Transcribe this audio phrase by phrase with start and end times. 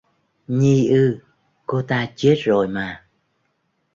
[0.49, 1.19] Nhi ư,
[1.65, 3.05] cô ta chết rồi mà